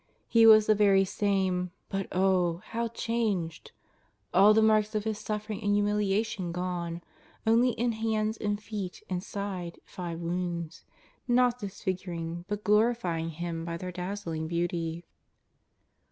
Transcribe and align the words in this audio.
He 0.27 0.47
was 0.47 0.65
the 0.65 0.73
very 0.73 1.05
same, 1.05 1.69
but 1.87 2.07
oh! 2.11 2.63
how 2.65 2.87
changed; 2.87 3.71
all 4.33 4.51
the 4.51 4.63
marks 4.63 4.95
of 4.95 5.03
His 5.03 5.19
suffering 5.19 5.61
and 5.61 5.75
humiliation 5.75 6.51
gone, 6.51 7.03
only 7.45 7.73
in 7.73 7.91
hands 7.91 8.35
and 8.37 8.59
feet 8.59 9.03
and 9.11 9.21
side 9.21 9.77
five 9.85 10.19
Wounds, 10.19 10.85
not 11.27 11.59
disfiguring, 11.59 12.45
but 12.47 12.63
glorifying 12.63 13.29
Him 13.29 13.63
by 13.63 13.77
their 13.77 13.91
dazzling 13.91 14.47
beauty. 14.47 15.05